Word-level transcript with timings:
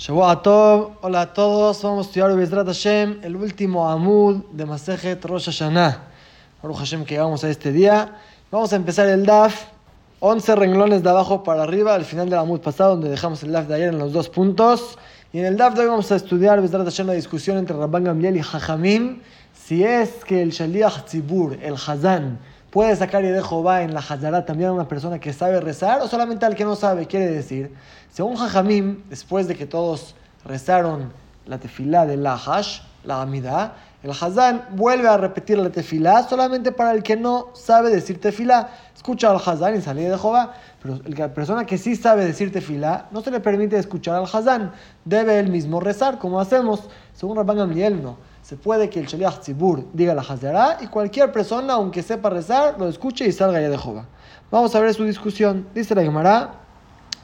Shavua 0.00 0.40
Tov, 0.40 0.92
hola 1.02 1.20
a 1.20 1.26
todos, 1.34 1.82
vamos 1.82 2.06
a 2.06 2.08
estudiar 2.08 2.34
Bezrat 2.34 2.66
Hashem, 2.66 3.20
el 3.22 3.36
último 3.36 3.86
Amud 3.86 4.44
de 4.50 4.64
Masejet 4.64 5.22
Rosh 5.26 5.44
Hashanah. 5.44 6.04
Baruch 6.62 6.78
Hashem 6.78 7.04
que 7.04 7.16
llegamos 7.16 7.44
a 7.44 7.50
este 7.50 7.70
día. 7.70 8.16
Vamos 8.50 8.72
a 8.72 8.76
empezar 8.76 9.06
el 9.08 9.26
DAF, 9.26 9.64
11 10.20 10.56
renglones 10.56 11.02
de 11.02 11.10
abajo 11.10 11.42
para 11.42 11.64
arriba, 11.64 11.94
al 11.94 12.06
final 12.06 12.30
del 12.30 12.38
Amud 12.38 12.60
pasado, 12.60 12.92
donde 12.92 13.10
dejamos 13.10 13.42
el 13.42 13.52
DAF 13.52 13.66
de 13.66 13.74
ayer 13.74 13.88
en 13.90 13.98
los 13.98 14.14
dos 14.14 14.30
puntos. 14.30 14.96
Y 15.34 15.40
en 15.40 15.44
el 15.44 15.58
DAF 15.58 15.74
de 15.74 15.82
hoy 15.82 15.88
vamos 15.88 16.10
a 16.10 16.16
estudiar 16.16 16.62
Bezrat 16.62 16.86
Hashem 16.86 17.06
la 17.06 17.12
discusión 17.12 17.58
entre 17.58 17.76
Rabban 17.76 18.04
Gamliel 18.04 18.38
y 18.38 18.42
Jajamim, 18.42 19.20
si 19.52 19.84
es 19.84 20.24
que 20.24 20.40
el 20.40 20.52
Shaliach 20.52 21.04
Tzibur, 21.04 21.58
el 21.60 21.74
Hazan, 21.74 22.38
puede 22.70 22.94
sacar 22.96 23.22
de 23.22 23.42
Jehová 23.42 23.82
en 23.82 23.94
la 23.94 24.00
Hazara 24.00 24.44
también 24.44 24.70
a 24.70 24.72
una 24.72 24.88
persona 24.88 25.18
que 25.18 25.32
sabe 25.32 25.60
rezar 25.60 26.00
o 26.00 26.08
solamente 26.08 26.46
al 26.46 26.54
que 26.54 26.64
no 26.64 26.76
sabe, 26.76 27.06
quiere 27.06 27.26
decir. 27.26 27.74
Según 28.10 28.36
Jajamim, 28.36 29.02
después 29.08 29.48
de 29.48 29.56
que 29.56 29.66
todos 29.66 30.14
rezaron 30.44 31.12
la 31.46 31.58
tefilá 31.58 32.06
de 32.06 32.16
la 32.16 32.34
Hash, 32.34 32.80
la 33.04 33.22
Amida, 33.22 33.74
el 34.02 34.10
Hazán 34.12 34.66
vuelve 34.70 35.08
a 35.08 35.16
repetir 35.16 35.58
la 35.58 35.70
tefilá 35.70 36.26
solamente 36.26 36.72
para 36.72 36.92
el 36.92 37.02
que 37.02 37.16
no 37.16 37.48
sabe 37.54 37.90
decir 37.90 38.20
tefilá. 38.20 38.70
Escucha 38.96 39.30
al 39.30 39.36
Hazán 39.36 39.76
y 39.76 39.80
sale 39.80 40.08
de 40.08 40.16
Jehová, 40.16 40.54
pero 40.82 41.00
la 41.04 41.34
persona 41.34 41.66
que 41.66 41.76
sí 41.76 41.96
sabe 41.96 42.24
decir 42.24 42.52
tefilá 42.52 43.08
no 43.10 43.20
se 43.20 43.30
le 43.30 43.40
permite 43.40 43.78
escuchar 43.78 44.14
al 44.14 44.24
Hazán, 44.24 44.72
debe 45.04 45.38
él 45.38 45.50
mismo 45.50 45.80
rezar, 45.80 46.18
como 46.18 46.40
hacemos, 46.40 46.88
según 47.14 47.36
Rabban 47.36 47.58
Gamliel 47.58 48.02
no. 48.02 48.29
Se 48.50 48.56
puede 48.56 48.90
que 48.90 48.98
el 48.98 49.06
Shaliach 49.06 49.38
Tzibur 49.42 49.86
diga 49.92 50.12
la 50.12 50.22
Hazara 50.22 50.78
y 50.80 50.88
cualquier 50.88 51.30
persona, 51.30 51.74
aunque 51.74 52.02
sepa 52.02 52.30
rezar, 52.30 52.74
lo 52.80 52.88
escuche 52.88 53.24
y 53.24 53.30
salga 53.30 53.60
ya 53.60 53.68
de 53.70 53.78
Jehová. 53.78 54.06
Vamos 54.50 54.74
a 54.74 54.80
ver 54.80 54.92
su 54.92 55.04
discusión. 55.04 55.68
Dice 55.72 55.94
la 55.94 56.02
Gemara 56.02 56.54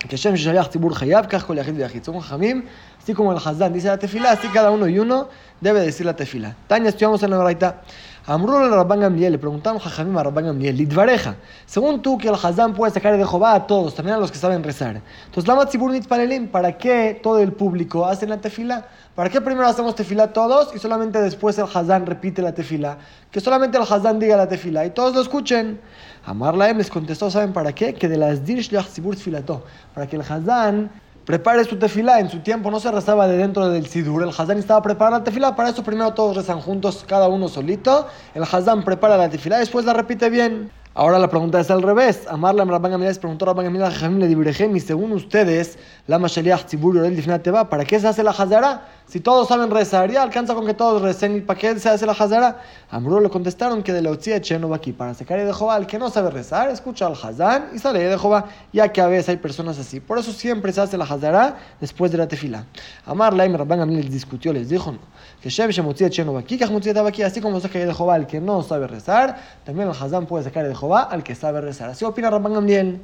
que 0.09 0.17
Shem 0.17 0.37
Shaliach 0.37 0.69
Tzibur 0.69 0.95
Hayab, 0.97 1.27
Kach 1.27 1.43
Kol 1.43 1.57
Yachid 1.57 1.77
Yachid. 1.79 2.05
Según 2.05 2.21
Jamim, 2.21 2.67
así 3.03 3.13
como 3.13 3.33
el 3.33 3.39
Hazán 3.39 3.73
dice 3.73 3.89
la 3.89 3.99
tefila, 3.99 4.31
así 4.31 4.47
cada 4.55 4.71
uno 4.71 4.87
y 4.87 5.01
uno 5.01 5.29
debe 5.61 5.81
decir 5.81 6.07
la 6.07 6.15
tefila. 6.15 6.55
Tania, 6.69 6.91
estudiamos 6.91 7.21
en 7.25 7.31
la 7.31 7.39
Baraita. 7.39 7.83
Amrul 8.29 8.69
Rabban 8.73 8.99
Gamliel, 8.99 9.31
le 9.31 9.39
preguntamos 9.39 9.87
a 9.87 9.89
Jamim 9.89 10.19
a 10.19 10.25
Rabban 10.25 10.47
Gamliel, 10.47 10.77
Lidvareja, 10.77 11.37
según 11.65 12.03
tú 12.03 12.19
que 12.19 12.27
el 12.27 12.35
Hazán 12.35 12.75
puede 12.75 12.93
sacar 12.93 13.17
de 13.17 13.25
Jehová 13.25 13.55
a 13.55 13.69
todos, 13.69 13.95
también 13.95 14.17
a 14.17 14.19
los 14.19 14.33
que 14.33 14.39
saben 14.39 14.65
rezar. 14.65 15.01
Entonces, 15.27 15.47
Lama 15.47 15.67
Tzibur 15.67 15.93
Nitpalelim, 15.93 16.49
¿para 16.49 16.77
qué 16.77 17.21
todo 17.23 17.39
el 17.39 17.53
público 17.53 18.05
hace 18.05 18.27
la 18.27 18.39
tefila? 18.39 18.89
¿Para 19.15 19.31
qué 19.31 19.41
primero 19.41 19.69
hacemos 19.69 19.95
tefila 19.95 20.33
todos 20.33 20.75
y 20.75 20.81
solamente 20.81 21.21
después 21.21 21.57
el 21.59 21.67
Hazán 21.73 22.05
repite 22.05 22.43
la 22.43 22.53
tefila? 22.53 22.99
Que 23.31 23.39
solamente 23.39 23.79
el 23.79 23.85
Hazán 23.85 24.19
diga 24.19 24.37
la 24.37 24.49
tefila 24.49 24.85
y 24.85 24.91
todos 24.91 25.15
lo 25.15 25.21
escuchen. 25.21 25.79
Amar 26.25 26.57
Laem 26.57 26.79
les 26.79 26.91
contestó, 26.91 27.31
¿saben 27.31 27.53
para 27.53 27.73
qué? 27.77 27.95
Que 27.95 28.09
de 28.09 28.17
las 28.17 28.45
Dir 28.45 28.59
Shliach 28.59 28.89
Tzibur 28.89 29.15
Tfilato, 29.15 29.65
para 29.95 30.09
que 30.09 30.17
el 30.17 30.23
Hazán 30.23 30.91
prepare 31.27 31.65
su 31.65 31.77
tefilá. 31.77 32.21
En 32.21 32.31
su 32.31 32.39
tiempo 32.39 32.71
no 32.71 32.81
se 32.81 32.91
rezaba 32.91 33.29
de 33.29 33.37
dentro 33.37 33.69
del 33.69 33.87
sidur. 33.89 34.23
El 34.23 34.31
Hazán 34.31 34.59
estaba 34.59 34.81
preparando 34.81 35.19
la 35.19 35.25
tefilá. 35.25 35.55
Para 35.55 35.69
eso 35.69 35.83
primero 35.83 36.15
todos 36.15 36.37
rezan 36.37 36.61
juntos, 36.61 37.05
cada 37.07 37.29
uno 37.29 37.49
solito. 37.49 38.07
El 38.35 38.45
Hazán 38.45 38.83
prepara 38.85 39.19
la 39.19 39.29
tefilá 39.29 39.57
y 39.57 39.61
después 39.61 39.85
la 39.85 39.93
repite 39.93 40.31
bien. 40.31 40.71
Ahora 40.99 41.19
la 41.19 41.29
pregunta 41.29 41.61
es 41.61 41.71
al 41.71 41.83
revés. 41.83 42.23
Amarla 42.27 42.65
Rabban 42.65 42.93
Gamliel 42.93 43.11
les 43.11 43.19
preguntó 43.19 43.45
Rabban 43.45 43.67
Gamliel 43.67 43.85
a 43.85 43.91
Jamim 43.91 44.19
le 44.19 44.29
dibrejem 44.29 44.75
y 44.77 44.81
según 44.81 45.13
ustedes, 45.13 45.79
la 46.07 46.19
Mashaliach 46.19 46.65
Tzibur 46.65 46.95
Yorel 46.95 47.15
Difnat 47.15 47.47
va, 47.49 47.69
¿para 47.69 47.85
qué 47.85 48.01
se 48.01 48.09
hace 48.09 48.23
la 48.23 48.31
Hazara? 48.31 48.89
Si 49.07 49.21
todos 49.21 49.47
saben 49.47 49.71
rezar, 49.71 50.11
ya 50.11 50.23
alcanza 50.23 50.55
con 50.55 50.65
que 50.65 50.73
todos 50.73 51.03
recen, 51.03 51.45
¿para 51.45 51.61
qué 51.61 51.79
se 51.79 51.91
hace 51.91 52.07
la 52.07 52.13
Hazara? 52.13 52.63
Amrú 52.91 53.21
le 53.21 53.29
contestaron 53.29 53.83
que 53.83 53.93
de 53.93 54.01
la 54.01 54.11
Utzia 54.11 54.41
Cheno 54.41 54.73
aquí, 54.73 54.93
para 54.93 55.13
sacar 55.13 55.39
de 55.39 55.53
Jehová 55.53 55.75
al 55.75 55.87
que 55.87 55.99
no 55.99 56.09
sabe 56.09 56.31
rezar, 56.31 56.71
escucha 56.71 57.07
al 57.07 57.13
Hazán 57.13 57.69
y 57.75 57.79
sale 57.79 57.99
de 58.03 58.19
Jehová, 58.19 58.47
ya 58.73 58.89
que 58.91 59.03
a 59.03 59.07
veces 59.07 59.29
hay 59.29 59.37
personas 59.37 59.79
así. 59.79 60.01
Por 60.01 60.19
eso 60.19 60.33
siempre 60.33 60.73
se 60.73 60.81
hace 60.81 60.97
la 60.97 61.05
Hazara 61.05 61.59
después 61.79 62.11
de 62.11 62.17
la 62.17 62.27
tefila. 62.27 62.65
Amarla 63.05 63.47
y 63.47 63.55
Rabban 63.55 63.81
Gamliel 63.81 64.07
les 64.07 64.13
discutió, 64.13 64.51
les 64.53 64.71
dijo, 64.71 64.91
no, 64.93 64.99
que 65.43 65.51
Shem 65.51 65.71
Shem 65.71 65.87
Utzia 65.87 66.09
Cheno 66.09 66.37
aquí, 66.39 66.57
que 66.57 66.65
Utzia 66.65 66.95
va 67.03 67.11
aquí, 67.11 67.23
así 67.23 67.43
como 67.43 67.61
saca 67.61 67.79
de 67.79 67.95
Jehová 67.95 68.15
al 68.15 68.27
que 68.27 68.41
no 68.41 68.63
sabe 68.63 68.87
rezar, 68.87 69.37
también 69.65 69.89
el 69.89 69.95
Hazán 69.95 70.25
puede 70.25 70.43
sacar 70.43 70.67
de 70.67 70.75
Jehová 70.75 70.86
al 70.95 71.23
que 71.23 71.35
sabe 71.35 71.61
rezar. 71.61 71.91
Así 71.91 72.05
opina 72.05 72.31
Rabban 72.31 72.55
Gamliel. 72.55 73.01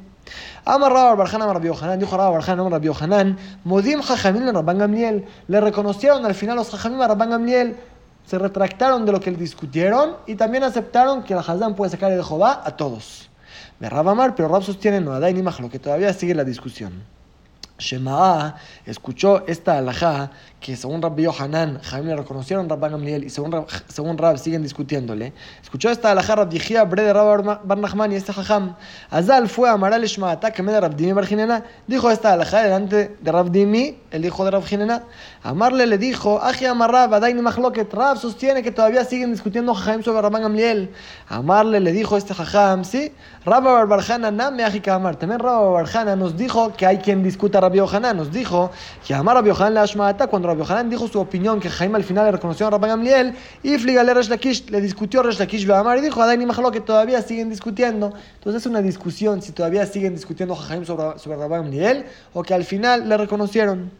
Gamliel. 4.77 5.25
Le 5.47 5.61
reconocieron 5.61 6.25
al 6.25 6.35
final 6.35 6.55
los 6.55 6.69
Jajamim 6.69 7.01
a 7.01 7.07
Rabban 7.07 7.29
Gamliel. 7.29 7.77
Se 8.25 8.39
retractaron 8.39 9.05
de 9.05 9.11
lo 9.11 9.19
que 9.19 9.31
le 9.31 9.37
discutieron 9.37 10.15
y 10.25 10.35
también 10.35 10.63
aceptaron 10.63 11.23
que 11.23 11.33
el 11.33 11.39
Hazán 11.39 11.75
puede 11.75 11.91
sacar 11.91 12.09
de 12.11 12.23
Jehová 12.23 12.61
a 12.63 12.77
todos. 12.77 13.29
Me 13.79 13.89
Rabba 13.89 14.11
Amar, 14.13 14.33
pero 14.33 14.47
Rab 14.47 14.63
sostiene 14.63 15.01
no 15.01 15.11
Adai 15.11 15.33
ni 15.33 15.41
lo 15.41 15.69
que 15.69 15.79
todavía 15.79 16.13
sigue 16.13 16.33
la 16.33 16.45
discusión. 16.45 17.03
Shema'a 17.79 18.55
escuchó 18.85 19.43
esta 19.47 19.77
alajá 19.77 20.31
que 20.63 20.77
según 20.77 21.01
Rabbi 21.01 21.23
Yohanan, 21.23 21.81
Jaime 21.83 22.11
le 22.11 22.15
reconocieron 22.15 22.69
Rabban 22.69 22.91
Gamliel 22.91 23.25
y 23.25 23.29
según 23.29 23.51
Rab, 23.51 23.67
según 23.89 24.17
Rab 24.17 24.37
siguen 24.37 24.63
discutiéndole. 24.63 25.33
Escuchó 25.61 25.89
esta 25.89 26.11
alajá 26.11 26.35
Rabbi 26.35 26.57
Yihia, 26.57 26.85
bre 26.85 27.03
de 27.03 27.11
Rab 27.11 27.61
Bar 27.65 27.77
Nachman 27.77 28.13
y 28.13 28.15
este 28.15 28.31
jajam. 28.31 28.75
Azal 29.09 29.49
fue 29.49 29.67
a 29.67 29.73
Amaral 29.73 30.03
Shma'ata, 30.03 30.51
que 30.51 30.63
me 30.63 30.71
de 30.71 30.79
Rabdimi 30.79 31.11
Bar 31.11 31.27
dijo 31.85 32.09
esta 32.09 32.31
alajá 32.31 32.63
delante 32.63 33.17
de 33.19 33.31
Rabdimi, 33.31 33.97
el 34.11 34.23
hijo 34.23 34.45
de 34.45 34.51
Rab 34.51 34.63
Jinena. 34.63 35.03
Amarle 35.43 35.85
le 35.85 35.97
dijo, 35.97 36.41
Aji 36.41 36.65
Amarrab, 36.65 37.13
Adaini 37.13 37.41
Mahloket, 37.41 37.93
Rab 37.93 38.17
sostiene 38.17 38.63
que 38.63 38.71
todavía 38.71 39.03
siguen 39.03 39.31
discutiendo 39.33 39.73
jajam 39.73 40.01
sobre 40.01 40.21
Rabban 40.21 40.43
Gamliel. 40.43 40.91
Amarle 41.27 41.81
le 41.81 41.91
dijo 41.91 42.15
este 42.15 42.33
jajam, 42.33 42.85
sí, 42.85 43.11
Rabba 43.43 43.73
Bar 43.73 43.87
Barjana, 43.87 44.31
Name 44.31 44.63
Aji 44.63 44.81
Amar. 44.89 45.17
También 45.17 45.39
Rabba 45.39 45.71
Barjana 45.71 46.15
nos 46.15 46.37
dijo 46.37 46.71
que 46.71 46.85
hay 46.85 46.99
quien 46.99 47.21
discuta 47.21 47.57
a 47.57 47.61
Rabbi 47.73 47.79
Yohanan, 47.79 48.17
nos 48.17 48.31
dijo 48.31 48.71
que 49.05 49.15
Amar 49.15 49.35
Rabbi 49.35 49.47
Yohanan 49.47 49.73
la 49.73 50.27
cuando 50.27 50.47
Rabbi 50.47 50.59
Yohanan 50.59 50.89
dijo 50.91 51.07
su 51.07 51.19
opinión 51.19 51.59
que 51.59 51.71
Jaime 51.71 51.95
al 51.95 52.03
final 52.03 52.25
le 52.25 52.31
reconoció 52.33 52.67
a 52.67 52.69
Rabban 52.69 52.89
Gamliel 52.91 53.33
y 53.63 53.77
Fligale 53.79 54.13
Resh 54.13 54.29
Lakish 54.29 54.69
le 54.69 54.79
discutió 54.79 55.23
Resh 55.23 55.39
Lakish 55.39 55.69
Amar 55.71 55.97
y 55.97 56.01
dijo 56.01 56.21
a 56.21 56.27
Dani 56.27 56.45
Mahalo 56.45 56.71
que 56.71 56.81
todavía 56.81 57.21
siguen 57.23 57.49
discutiendo. 57.49 58.13
Entonces 58.35 58.61
es 58.61 58.67
una 58.67 58.83
discusión 58.83 59.41
si 59.41 59.53
todavía 59.53 59.87
siguen 59.87 60.13
discutiendo 60.13 60.55
Jaime 60.55 60.85
sobre, 60.85 61.17
sobre 61.17 61.37
Rabban 61.37 61.63
Gamliel 61.63 62.05
o 62.33 62.43
que 62.43 62.53
al 62.53 62.63
final 62.63 63.09
le 63.09 63.17
reconocieron. 63.17 63.91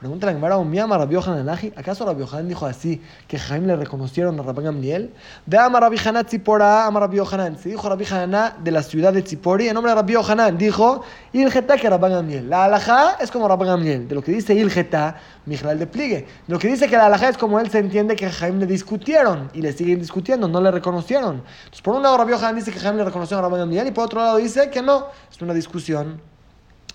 Pregunta 0.00 0.24
la 0.24 0.32
Gemara, 0.32 0.56
¿Miama 0.64 0.96
Rabbi 0.96 1.12
Yohanan 1.12 1.46
¿Acaso 1.76 2.06
Rabbi 2.06 2.20
Yohanan 2.20 2.48
dijo 2.48 2.64
así 2.64 3.02
que 3.28 3.38
Jaime 3.38 3.66
le 3.66 3.76
reconocieron 3.76 4.40
a 4.40 4.42
Rabban 4.42 4.64
Gamliel? 4.64 5.10
Ve 5.44 5.58
a 5.58 5.68
Rabbi 5.68 5.98
Hanan 6.02 6.24
Tzipora, 6.24 6.86
ama 6.86 7.00
Rabbi 7.00 7.18
Yohanan. 7.18 7.58
Se 7.58 7.68
dijo 7.68 7.86
Rabbi 7.86 8.06
Hanan 8.10 8.64
de 8.64 8.70
la 8.70 8.82
ciudad 8.82 9.12
de 9.12 9.20
Tzipori, 9.20 9.68
en 9.68 9.74
nombre 9.74 9.90
de 9.90 9.96
Rabbi 9.96 10.14
Yohanan, 10.14 10.56
dijo 10.56 11.02
Ilgeta 11.34 11.76
que 11.76 11.90
Rabban 11.90 12.12
Gamliel. 12.12 12.48
La 12.48 12.64
alajá 12.64 13.18
es 13.20 13.30
como 13.30 13.46
Rabban 13.46 13.68
Gamliel. 13.68 14.08
De 14.08 14.14
lo 14.14 14.22
que 14.22 14.32
dice 14.32 14.54
Ilgeta, 14.54 15.18
Mijral 15.44 15.78
de 15.78 15.86
pliegue. 15.86 16.26
De 16.46 16.54
lo 16.54 16.58
que 16.58 16.68
dice 16.68 16.88
que 16.88 16.96
la 16.96 17.04
alajá 17.04 17.28
es 17.28 17.36
como 17.36 17.60
él 17.60 17.70
se 17.70 17.80
entiende 17.80 18.16
que 18.16 18.30
Jaime 18.30 18.60
le 18.60 18.66
discutieron 18.66 19.50
y 19.52 19.60
le 19.60 19.74
siguen 19.74 20.00
discutiendo, 20.00 20.48
no 20.48 20.62
le 20.62 20.70
reconocieron. 20.70 21.42
Entonces, 21.64 21.82
por 21.82 21.94
un 21.94 22.02
lado, 22.02 22.16
Rabbi 22.16 22.30
Yohanan 22.30 22.56
dice 22.56 22.72
que 22.72 22.80
Jaime 22.80 22.96
le 22.96 23.04
reconoció 23.04 23.36
a 23.36 23.42
Rabban 23.42 23.60
Gamliel 23.60 23.88
y 23.88 23.90
por 23.90 24.06
otro 24.06 24.20
lado 24.20 24.38
dice 24.38 24.70
que 24.70 24.80
no. 24.80 25.08
Es 25.30 25.42
una 25.42 25.52
discusión. 25.52 26.29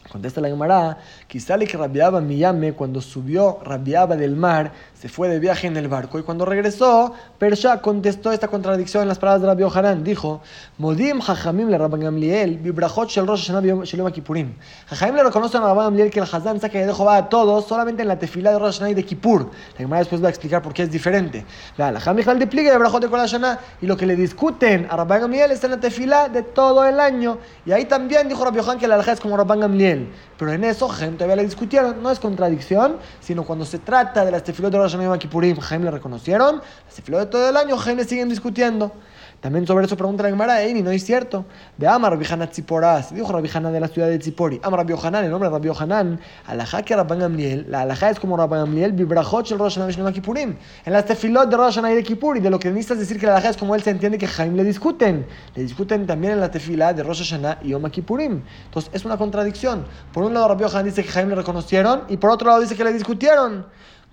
Contesta 0.09 0.39
la 0.39 0.49
Gemara, 0.49 0.99
quizá 1.27 1.57
que 1.57 1.77
Rabiaba 1.77 2.21
Miyame, 2.21 2.73
cuando 2.73 3.01
subió 3.01 3.57
Rabiaba 3.63 4.15
del 4.15 4.35
mar, 4.35 4.71
se 4.93 5.09
fue 5.09 5.27
de 5.27 5.39
viaje 5.39 5.65
en 5.65 5.77
el 5.77 5.87
barco 5.87 6.19
y 6.19 6.23
cuando 6.23 6.45
regresó, 6.45 7.13
Persha 7.39 7.81
contestó 7.81 8.31
esta 8.31 8.47
contradicción 8.47 9.01
en 9.01 9.09
las 9.09 9.17
palabras 9.17 9.41
de 9.41 9.47
Rabbi 9.47 9.63
Ohanan. 9.63 10.03
Dijo, 10.03 10.41
Modim 10.77 11.21
Jajamim 11.21 11.69
le 11.69 11.77
Rabban 11.77 12.01
Gamliel, 12.01 12.57
Bibrachot 12.59 13.09
shel 13.09 13.25
Rosh 13.25 13.51
Hashanah 13.51 14.11
Kippurim. 14.11 14.53
Jajamim 14.87 15.15
le 15.15 15.23
reconocen 15.23 15.61
a 15.63 15.65
Rabban 15.65 15.85
Gamliel 15.85 16.11
que 16.11 16.19
el 16.19 16.25
Hazán 16.25 16.61
saca 16.61 16.77
de 16.77 16.93
Jehová 16.93 17.17
a 17.17 17.29
todos 17.29 17.65
solamente 17.65 18.03
en 18.03 18.07
la 18.07 18.19
tefilá 18.19 18.51
de 18.51 18.59
Rosh 18.59 18.75
Hashanah 18.75 18.91
y 18.91 18.93
de 18.93 19.05
Kippur. 19.05 19.49
La 19.73 19.77
Gemara 19.77 19.99
después 19.99 20.21
va 20.23 20.27
a 20.27 20.29
explicar 20.29 20.61
por 20.61 20.73
qué 20.73 20.83
es 20.83 20.91
diferente. 20.91 21.45
La 21.77 21.99
Jajamim 21.99 22.39
de 22.39 22.47
pligue 22.47 22.71
de 22.71 22.77
Brachot 22.77 23.01
de 23.01 23.09
Kol 23.09 23.19
y 23.81 23.85
lo 23.87 23.97
que 23.97 24.05
le 24.05 24.15
discuten 24.15 24.87
a 24.89 24.97
Rabban 24.97 25.21
Gamliel 25.21 25.51
está 25.51 25.65
en 25.65 25.71
la 25.71 25.79
tefilá 25.79 26.29
de 26.29 26.43
todo 26.43 26.85
el 26.85 26.99
año. 26.99 27.39
Y 27.65 27.71
ahí 27.71 27.85
también 27.85 28.29
dijo 28.29 28.45
Rabbi 28.45 28.59
Ohanan 28.59 28.77
que 28.77 28.87
la 28.87 28.95
alajá 28.95 29.13
es 29.13 29.19
como 29.19 29.35
Rabban 29.35 29.59
Gamliel. 29.59 29.94
Pero 30.37 30.53
en 30.53 30.63
eso, 30.63 30.89
gente, 30.89 31.17
todavía 31.17 31.37
le 31.37 31.43
discutieron. 31.43 32.01
No 32.01 32.11
es 32.11 32.19
contradicción, 32.19 32.97
sino 33.19 33.43
cuando 33.43 33.65
se 33.65 33.79
trata 33.79 34.25
de 34.25 34.31
las 34.31 34.43
tefilot 34.43 34.71
de 34.71 34.77
Rosh 34.77 34.91
Hashanah 34.91 35.15
y 35.15 35.19
Kippurim, 35.19 35.57
Jaime 35.57 35.85
le 35.85 35.91
reconocieron. 35.91 36.61
Las 36.85 37.05
de 37.05 37.25
todo 37.25 37.49
el 37.49 37.57
año, 37.57 37.77
Jaime 37.77 38.03
siguen 38.03 38.29
discutiendo. 38.29 38.91
También 39.41 39.67
sobre 39.67 39.85
eso 39.85 39.95
pregunta 39.95 40.23
la 40.23 40.29
Gemara, 40.29 40.65
y 40.65 40.81
no 40.81 40.91
es 40.91 41.05
cierto. 41.05 41.45
De 41.77 41.87
Amar 41.87 42.17
Tzipora, 42.49 43.03
se 43.03 43.15
dijo 43.15 43.31
Rabbi 43.31 43.49
Hanan 43.53 43.73
de 43.73 43.79
la 43.79 43.87
ciudad 43.87 44.07
de 44.07 44.17
Tzipori. 44.17 44.59
Amar 44.63 44.79
Rabbi 44.79 44.93
Hanan, 45.01 45.23
el 45.23 45.31
nombre 45.31 45.49
de 45.49 45.53
Rabbi 45.53 45.69
Hanan, 45.77 46.19
alajá 46.47 46.81
que 46.83 46.95
Rabban 46.95 47.19
Gamliel, 47.19 47.67
la 47.69 47.81
alajá 47.81 48.09
es 48.09 48.19
como 48.19 48.37
Rabban 48.37 48.65
Gamliel, 48.65 48.93
vibrajot 48.93 49.51
el 49.51 49.59
Rosh 49.59 49.77
Hashanah 49.77 50.09
y 50.09 50.13
Kippurim. 50.13 50.55
En 50.85 50.93
las 50.93 51.05
tefilot 51.05 51.49
de 51.49 51.57
Rosh 51.57 51.75
Hashanah 51.75 51.91
y 51.91 51.95
de 51.95 52.03
Kippur, 52.03 52.41
de 52.41 52.49
lo 52.49 52.59
que 52.59 52.69
necesitas 52.69 52.99
decir 52.99 53.19
que 53.19 53.25
la 53.27 53.33
alajá 53.33 53.49
es 53.49 53.57
como 53.57 53.75
él 53.75 53.83
se 53.83 53.91
entiende 53.91 54.17
que 54.17 54.27
Jaime 54.27 54.55
le 54.57 54.63
discuten. 54.63 55.25
Le 55.55 55.61
discuten 55.61 56.07
también 56.07 56.33
en 56.33 56.39
la 56.39 56.49
tefila 56.49 56.93
de 56.93 57.03
Rosh 57.03 57.19
Hashanah 57.19 57.59
y 57.61 57.69
Yom 57.69 57.89
Kippurim. 57.89 58.41
Entonces 58.65 58.89
es 58.93 59.05
una 59.05 59.17
contradicción. 59.17 59.85
Por 60.11 60.23
un 60.23 60.33
lado 60.33 60.47
Rabbi 60.47 60.63
Hanan 60.63 60.85
dice 60.85 61.03
que 61.03 61.09
Jaime 61.09 61.29
le 61.29 61.35
reconocieron, 61.35 62.03
y 62.09 62.17
por 62.17 62.31
otro 62.31 62.47
lado 62.47 62.61
dice 62.61 62.75
que 62.75 62.83
le 62.83 62.93
discutieron. 62.93 63.65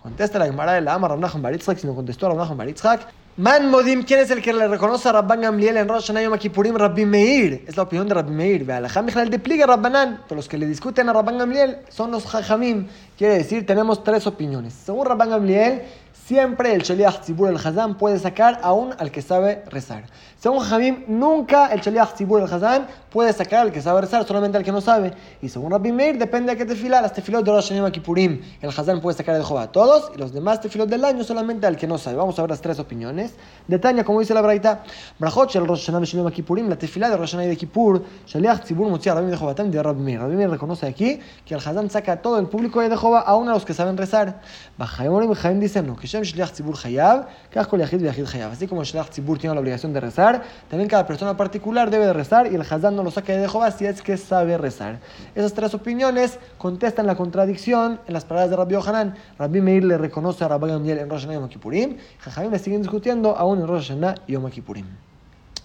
Contesta 0.02 0.38
la 0.38 0.46
Gemara 0.46 0.72
de 0.72 0.80
la 0.80 0.94
Ama 0.94 1.08
Rabnachon 1.08 1.40
Baritzhak, 1.40 1.78
si 1.78 1.86
no 1.86 1.94
contestó 1.94 2.28
Rabnachon 2.28 2.56
Baritzhak, 2.56 3.06
Man 3.38 3.70
Modim, 3.70 4.02
¿quién 4.02 4.20
es 4.20 4.30
el 4.30 4.42
que 4.42 4.52
le 4.52 4.68
reconoce 4.68 5.08
a 5.08 5.12
Rabban 5.12 5.40
Gamliel 5.40 5.78
en 5.78 5.88
Rosh 5.88 6.02
Hashanah 6.02 6.22
Yom 6.22 6.36
Kippurim? 6.36 6.76
Rabbi 6.76 7.06
Meir. 7.06 7.64
Es 7.66 7.78
la 7.78 7.84
opinión 7.84 8.06
de 8.06 8.12
Rabbi 8.12 8.30
Meir. 8.30 8.70
Alajam 8.70 9.06
Mijal 9.06 9.30
de 9.30 9.38
pliega 9.38 9.64
Rabbanan. 9.64 10.20
Pero 10.28 10.36
los 10.36 10.46
que 10.50 10.58
le 10.58 10.66
discuten 10.66 11.08
a 11.08 11.14
Rabban 11.14 11.38
Gamliel 11.38 11.78
son 11.88 12.10
los 12.10 12.26
Jajamim. 12.26 12.88
Quiere 13.16 13.38
decir, 13.38 13.64
tenemos 13.64 14.04
tres 14.04 14.26
opiniones. 14.26 14.74
Según 14.74 15.06
Rabban 15.06 15.30
Gamliel, 15.30 15.80
siempre 16.26 16.74
el 16.74 16.82
Shaliach 16.82 17.22
Tzibur 17.22 17.48
el 17.48 17.56
Hazán 17.56 17.96
puede 17.96 18.18
sacar 18.18 18.60
aún 18.62 18.94
al 18.98 19.10
que 19.10 19.22
sabe 19.22 19.64
rezar. 19.70 20.04
Según 20.42 20.58
Jamim, 20.58 21.04
nunca 21.06 21.68
el 21.68 21.80
Shaliach 21.80 22.14
Tzibur 22.14 22.40
el 22.40 22.52
Hazán 22.52 22.88
puede 23.12 23.32
sacar 23.32 23.60
al 23.60 23.70
que 23.70 23.80
sabe 23.80 24.00
rezar, 24.00 24.26
solamente 24.26 24.58
al 24.58 24.64
que 24.64 24.72
no 24.72 24.80
sabe. 24.80 25.12
Y 25.40 25.48
según 25.48 25.70
Rabbi 25.70 25.92
Meir, 25.92 26.18
depende 26.18 26.50
de 26.50 26.58
qué 26.58 26.64
tefila, 26.64 27.00
las 27.00 27.12
tefilot 27.12 27.44
de 27.44 27.52
Rosh 27.52 27.68
Hashanah 27.68 27.92
Kippurim, 27.92 28.40
el 28.60 28.70
Hazán 28.70 29.00
puede 29.00 29.16
sacar 29.16 29.36
de 29.36 29.44
Jehová 29.44 29.62
a 29.62 29.70
todos, 29.70 30.10
y 30.12 30.18
los 30.18 30.32
demás 30.32 30.60
tefilot 30.60 30.88
del 30.88 31.04
año 31.04 31.22
solamente 31.22 31.64
al 31.68 31.76
que 31.76 31.86
no 31.86 31.96
sabe. 31.96 32.16
Vamos 32.16 32.36
a 32.40 32.42
ver 32.42 32.50
las 32.50 32.60
tres 32.60 32.80
opiniones. 32.80 33.36
Detaña, 33.68 34.02
como 34.02 34.18
dice 34.18 34.34
la 34.34 34.42
Braita, 34.42 34.82
Brachot 35.20 35.54
el 35.54 35.64
Rosh 35.64 35.88
Hashanah 35.88 36.32
Kippurim, 36.32 36.68
la 36.68 36.74
tefila 36.74 37.08
de 37.08 37.18
Rosh 37.18 37.36
Hashanah 37.36 37.48
de 37.48 37.56
Kippur, 37.56 38.02
Shaliach 38.26 38.64
Tzibur 38.64 38.88
Mutzia 38.88 39.14
Rabbi 39.14 39.30
de 39.30 39.36
Jehová 39.36 39.54
de 39.54 39.80
Rabbi 39.80 40.02
Meir. 40.02 40.18
Rabbi 40.18 40.34
Meir 40.34 40.50
reconoce 40.50 40.86
aquí 40.86 41.20
que 41.46 41.54
el 41.54 41.60
Hazán 41.60 41.88
saca 41.88 42.14
a 42.14 42.16
todo 42.16 42.40
el 42.40 42.48
público 42.48 42.80
de 42.80 42.88
Jehová, 42.96 43.20
aún 43.20 43.48
a 43.48 43.52
los 43.52 43.64
que 43.64 43.74
saben 43.74 43.96
rezar. 43.96 44.40
Bajaim 44.76 45.30
y 45.30 45.34
Jaim 45.36 45.60
dicen, 45.60 45.86
no, 45.86 45.94
que 45.94 46.08
Shem 46.08 46.22
Shaliach 46.24 46.50
Tzibur 46.50 46.74
Hayab, 46.82 47.28
Así 47.54 48.66
como 48.66 48.80
el 48.80 48.88
Shaliach 48.88 49.10
Tzibur 49.10 49.38
tiene 49.38 49.54
la 49.54 49.60
obligación 49.60 49.92
de 49.92 50.00
rezar, 50.00 50.31
también 50.68 50.88
cada 50.88 51.06
persona 51.06 51.36
particular 51.36 51.90
debe 51.90 52.06
de 52.06 52.12
rezar 52.12 52.50
y 52.50 52.54
el 52.54 52.62
Hazán 52.62 52.96
no 52.96 53.02
lo 53.02 53.10
saca 53.10 53.32
de 53.32 53.48
Jehová 53.48 53.70
si 53.70 53.84
es 53.84 54.00
que 54.00 54.16
sabe 54.16 54.56
rezar. 54.56 54.98
Esas 55.34 55.52
tres 55.52 55.74
opiniones 55.74 56.38
contestan 56.58 57.06
la 57.06 57.16
contradicción 57.16 58.00
en 58.06 58.14
las 58.14 58.24
palabras 58.24 58.50
de 58.50 58.56
Rabbi 58.56 58.74
Yohanan. 58.74 59.14
Rabbi 59.38 59.60
Meir 59.60 59.84
le 59.84 59.98
reconoce 59.98 60.44
a 60.44 60.48
Rabbi 60.48 60.68
Gamliel 60.68 60.98
en 60.98 61.10
Rosh 61.10 61.22
Hashanah 61.22 61.34
y 61.34 61.40
Yom 61.40 61.48
Kippurim. 61.48 61.96
Jajamim 62.20 62.50
le 62.50 62.58
siguen 62.58 62.82
discutiendo 62.82 63.36
aún 63.36 63.60
en 63.60 63.66
Rosh 63.66 63.88
Hashanah 63.88 64.14
y 64.26 64.32
Yom 64.32 64.50
Kippurim. 64.50 64.86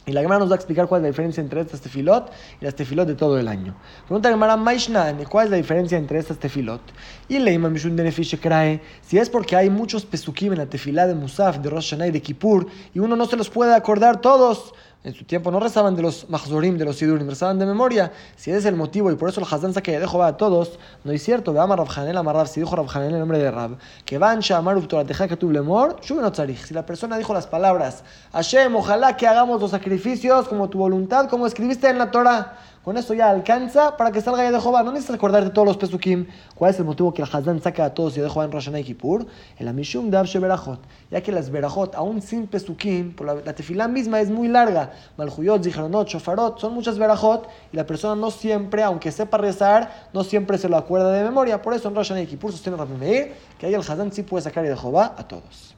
Y 0.07 0.13
la 0.13 0.21
Gemara 0.21 0.39
nos 0.39 0.49
va 0.49 0.53
a 0.53 0.55
explicar 0.55 0.87
cuál 0.87 1.01
es 1.01 1.03
la 1.03 1.07
diferencia 1.09 1.41
entre 1.41 1.59
estas 1.59 1.81
tefilot 1.81 2.31
y 2.61 2.63
las 2.63 2.75
tefilot 2.75 3.05
de 3.05 3.15
todo 3.15 3.37
el 3.37 3.49
año. 3.49 3.75
Pregunta 4.05 4.29
Gemara 4.29 4.55
Maishnan, 4.55 5.21
¿cuál 5.25 5.47
es 5.47 5.51
la 5.51 5.57
diferencia 5.57 5.97
entre 5.97 6.17
estas 6.17 6.37
tefilot? 6.37 6.79
Y 7.27 7.39
le 7.39 7.51
imam 7.51 7.73
Mishun 7.73 7.97
Denefish 7.97 8.39
Krae, 8.39 8.81
si 9.01 9.17
es 9.17 9.29
porque 9.29 9.57
hay 9.57 9.69
muchos 9.69 10.05
pesukim 10.05 10.53
en 10.53 10.59
la 10.59 10.65
tefilá 10.65 11.07
de 11.07 11.13
Musaf, 11.13 11.57
de 11.57 11.69
Rosh 11.69 11.89
Hashanah 11.89 12.07
y 12.07 12.11
de 12.11 12.21
Kippur, 12.21 12.67
y 12.93 12.99
uno 12.99 13.17
no 13.17 13.25
se 13.25 13.35
los 13.35 13.49
puede 13.49 13.75
acordar 13.75 14.21
todos. 14.21 14.73
En 15.03 15.13
su 15.13 15.23
tiempo 15.23 15.51
no 15.51 15.59
rezaban 15.59 15.95
de 15.95 16.01
los 16.01 16.29
mahzorim, 16.29 16.77
de 16.77 16.83
los 16.83 16.97
sidurim, 16.97 17.29
rezaban 17.29 17.59
de 17.59 17.65
memoria. 17.65 18.11
Si 18.35 18.49
ese 18.49 18.59
es 18.59 18.65
el 18.65 18.75
motivo 18.75 19.11
y 19.11 19.15
por 19.15 19.29
eso 19.29 19.39
el 19.39 19.45
Hazán 19.45 19.73
saca 19.73 19.83
que 19.83 19.99
dejó 19.99 20.21
a 20.23 20.35
todos, 20.37 20.79
no 21.03 21.11
es 21.11 21.23
cierto. 21.23 21.53
Veamos 21.53 21.79
a 21.79 21.83
Rabjanel 21.83 22.17
Amarrab, 22.17 22.47
si 22.47 22.59
dijo 22.59 22.75
Rabjanel 22.75 23.13
el 23.13 23.19
nombre 23.19 23.37
de 23.37 23.51
Rab, 23.51 23.77
que 24.05 24.17
van 24.17 24.39
Shamar 24.39 24.75
Uptorateja 24.75 25.27
que 25.27 25.37
tu 25.37 25.51
lemor, 25.51 25.97
Si 26.01 26.73
la 26.73 26.85
persona 26.85 27.17
dijo 27.17 27.33
las 27.33 27.47
palabras, 27.47 28.03
Hashem, 28.33 28.75
ojalá 28.75 29.15
que 29.15 29.27
hagamos 29.27 29.61
los 29.61 29.71
sacrificios 29.71 30.47
como 30.47 30.67
tu 30.69 30.79
voluntad, 30.79 31.29
como 31.29 31.47
escribiste 31.47 31.87
en 31.87 31.99
la 31.99 32.11
Torah. 32.11 32.57
Con 32.87 32.95
eso 32.95 33.13
ya 33.13 33.29
alcanza 33.29 33.97
para 33.97 34.13
que 34.13 34.21
salga 34.21 34.49
de 34.49 34.61
Jehová. 34.61 34.81
No 34.81 34.93
necesitas 34.93 35.15
recordarte 35.15 35.49
todos 35.49 35.67
los 35.67 35.75
pesukim. 35.75 36.25
¿Cuál 36.55 36.71
es 36.71 36.79
el 36.79 36.85
motivo 36.85 37.13
que 37.13 37.21
el 37.21 37.27
Hazán 37.29 37.61
saca 37.61 37.83
a 37.83 37.93
todos 37.93 38.15
de 38.15 38.21
Jehová 38.21 38.45
en 38.45 38.51
Rosh 38.53 38.69
y 38.73 38.83
Kippur? 38.85 39.25
El 39.57 39.67
Amishum 39.67 40.09
de 40.09 40.39
Berajot. 40.39 40.79
Ya 41.11 41.19
que 41.19 41.33
las 41.33 41.49
Berajot, 41.49 41.95
aún 41.95 42.21
sin 42.21 42.47
pesukim, 42.47 43.13
por 43.13 43.27
la, 43.27 43.33
la 43.43 43.53
tefilá 43.53 43.89
misma 43.89 44.21
es 44.21 44.29
muy 44.29 44.47
larga. 44.47 44.93
Malhuyot, 45.17 45.65
Zichronot, 45.65 46.07
Shofarot, 46.07 46.59
son 46.59 46.75
muchas 46.75 46.97
Berajot 46.97 47.49
y 47.73 47.75
la 47.75 47.85
persona 47.85 48.15
no 48.15 48.31
siempre, 48.31 48.83
aunque 48.83 49.11
sepa 49.11 49.37
rezar, 49.37 50.07
no 50.13 50.23
siempre 50.23 50.57
se 50.57 50.69
lo 50.69 50.77
acuerda 50.77 51.11
de 51.11 51.25
memoria. 51.25 51.61
Por 51.61 51.73
eso 51.73 51.89
en 51.89 51.95
Rosh 51.95 52.13
y 52.17 52.25
Kippur 52.25 52.53
sostiene 52.53 52.77
Rabbi 52.77 52.95
Meir 52.95 53.33
que 53.59 53.65
ahí 53.65 53.73
el 53.73 53.81
Hazán 53.81 54.13
sí 54.13 54.23
puede 54.23 54.43
sacar 54.43 54.65
de 54.65 54.77
Jehová 54.77 55.13
a 55.17 55.27
todos. 55.27 55.76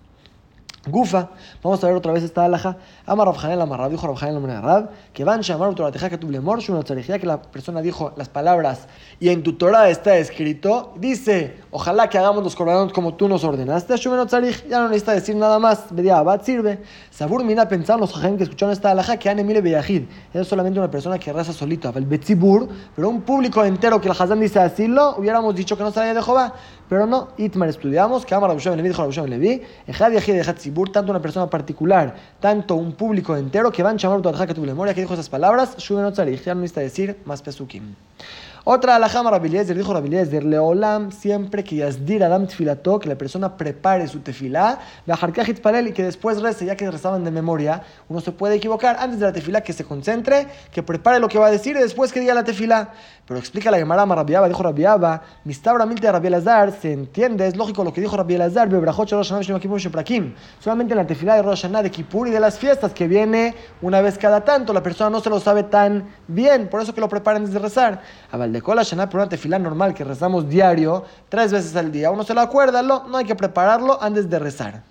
Gufa, 0.88 1.30
vamos 1.62 1.84
a 1.84 1.88
ver 1.88 1.96
otra 1.98 2.14
vez 2.14 2.24
esta 2.24 2.46
alhaja. 2.46 2.78
Amar 3.06 3.28
Rabjanel 3.28 3.60
Amarrab, 3.62 3.92
dijo 3.92 4.08
Rabjanel 4.08 4.38
Amarrab, 4.38 4.90
que 5.14 5.26
van 5.26 5.40
a 5.40 5.42
llamar 5.42 5.76
tu 5.76 5.84
que 5.92 6.18
tu 6.18 6.30
lemor, 6.30 6.60
que 6.64 7.26
la 7.26 7.42
persona 7.42 7.82
dijo 7.82 8.14
las 8.16 8.30
palabras 8.30 8.88
y 9.20 9.30
en 9.30 9.44
tu 9.44 9.54
Torah 9.54 9.90
está 9.90 10.18
escrito, 10.18 10.94
dice, 10.98 11.58
ojalá 11.72 12.10
que 12.10 12.18
hagamos 12.18 12.44
los 12.44 12.56
corazones 12.56 12.94
como 12.94 13.14
tú 13.16 13.28
nos 13.28 13.44
ordenaste, 13.44 13.96
ya 13.98 14.80
no 14.80 14.88
necesita 14.88 15.14
decir 15.14 15.36
nada 15.36 15.60
más, 15.60 15.86
abad 16.14 16.42
sirve. 16.42 16.80
Sabur 17.12 17.44
mina 17.44 17.68
pensar 17.68 18.00
los 18.00 18.14
que 18.14 18.44
escucharon 18.44 18.74
esta 18.74 18.92
alhaja 18.92 19.18
que 19.18 19.30
han 19.30 19.40
emile 19.40 19.62
beyahid, 19.62 20.04
es 20.34 20.48
solamente 20.48 20.80
una 20.80 20.90
persona 20.90 21.20
que 21.20 21.32
reza 21.34 21.54
solito, 21.54 21.92
el 21.96 22.06
betzibur, 22.06 22.68
pero 22.96 23.10
un 23.10 23.22
público 23.22 23.64
entero 23.64 24.00
que 24.00 24.08
el 24.08 24.14
hazán 24.14 24.40
dice 24.40 24.60
así, 24.60 24.88
lo 24.88 25.18
hubiéramos 25.18 25.54
dicho 25.56 25.78
que 25.78 25.84
no 25.84 25.92
salía 25.92 26.14
de 26.14 26.22
Jehová, 26.22 26.54
pero 26.88 27.06
no, 27.06 27.30
Itmar 27.38 27.70
estudiamos, 27.70 28.26
que 28.26 28.34
Amar 28.34 28.50
Rabushem 28.50 28.76
Levi 28.76 28.90
dijo 28.90 29.02
Rabushem 29.02 29.26
Levi, 29.26 29.62
Ejad 29.86 30.12
Yahid 30.12 30.36
Ejad 30.36 30.56
Tzibur, 30.56 30.92
tanto 30.92 31.12
una 31.12 31.22
persona 31.22 31.48
particular, 31.48 32.16
tanto 32.40 32.76
un 32.76 32.94
público 32.94 33.36
entero 33.36 33.72
que 33.72 33.84
van 33.84 33.96
a 33.96 33.98
llamar 33.98 34.22
tu 34.22 34.32
que 34.48 34.54
tu 34.54 34.62
memoria, 34.62 34.94
que 34.94 35.02
dijo 35.02 35.14
esas 35.14 35.30
palabras, 35.30 35.78
ya 35.78 35.96
no 35.96 36.62
necesita 36.62 36.82
decir 36.82 37.20
más 37.26 37.42
pesukim. 37.42 37.96
Otra 38.66 38.98
alajama 38.98 39.32
Rabiliezer, 39.32 39.78
dijo 39.78 39.94
Rabiliezer, 39.94 40.44
Leolam, 40.44 41.12
siempre 41.12 41.64
que 41.64 41.78
Yazdir 41.78 42.24
Adam 42.24 42.46
Tfilato, 42.46 43.00
que 43.00 43.08
la 43.08 43.18
persona 43.18 43.56
prepare 43.56 44.08
su 44.08 44.20
tefilá, 44.20 44.80
Bajarkajit 45.08 45.62
Palel 45.62 45.88
y 45.88 45.94
que 45.94 46.04
después 46.04 46.42
rece, 46.42 46.66
ya 46.66 46.76
que 46.76 46.90
rezaban 46.92 47.24
de 47.24 47.32
memoria, 47.32 47.84
uno 48.10 48.20
se 48.20 48.34
puede 48.34 48.56
equivocar 48.56 48.98
antes 49.00 49.20
de 49.20 49.26
la 49.28 49.32
tefilá, 49.32 49.62
que 49.62 49.72
se 49.72 49.86
concentre, 49.86 50.48
que 50.74 50.84
prepare 50.84 51.20
lo 51.20 51.30
que 51.30 51.40
va 51.40 51.48
a 51.48 51.52
decir 51.52 51.78
y 51.78 51.80
después 51.80 52.12
que 52.12 52.20
diga 52.20 52.34
la 52.34 52.44
tefilá. 52.44 52.90
Pero 53.26 53.40
explica 53.40 53.72
la 53.72 53.78
Gemara 53.78 54.06
Rabiaba, 54.06 54.48
dijo 54.48 54.62
Rabiaba, 54.62 55.22
Mistabra 55.46 55.86
de 55.86 56.12
Rabbi 56.12 56.28
Elazar, 56.28 56.74
se 56.74 56.92
entiende, 56.92 57.48
es 57.48 57.56
lógico 57.56 57.84
lo 57.84 57.94
que 57.94 58.02
dijo 58.02 58.18
Rabbi 58.18 58.36
Elazar, 58.36 58.68
Bebrajot 58.68 59.10
Rosh 59.12 59.32
Hashanah 59.32 59.60
solamente 60.60 60.94
en 60.94 60.98
la 60.98 61.08
tefilá 61.08 61.36
de 61.36 61.44
Rosh 61.44 61.62
Hashanah 61.62 61.84
de 61.84 61.92
Kippur 61.92 62.28
y 62.28 62.32
de 62.32 62.40
las 62.40 62.58
fiestas 62.58 62.92
que 62.94 63.08
viene 63.08 63.56
una 63.82 64.02
vez 64.02 64.18
cada 64.18 64.44
tanto, 64.44 64.74
la 64.74 64.84
persona 64.84 65.10
no 65.10 65.22
se 65.22 65.30
lo 65.30 65.40
sabe 65.40 65.64
tan 65.64 66.10
bien, 66.28 66.68
por 66.70 66.82
eso 66.82 66.94
que 66.94 67.02
lo 67.02 67.08
preparen 67.08 67.44
antes 67.44 67.54
de 67.54 67.60
rezar 68.50 68.54
de 68.54 68.62
Kola 68.62 68.84
Shana, 68.84 69.10
por 69.10 69.20
una 69.20 69.30
normal 69.60 69.94
que 69.94 70.04
rezamos 70.04 70.50
diario, 70.50 71.06
tres 71.30 71.52
veces 71.52 71.76
al 71.76 71.92
día, 71.92 72.12
uno 72.12 72.24
se 72.24 72.34
lo 72.34 72.42
acuerda, 72.42 72.82
no 72.82 73.18
hay 73.18 73.26
que 73.26 73.36
prepararlo 73.36 74.02
antes 74.02 74.30
de 74.30 74.40
rezar. 74.40 74.82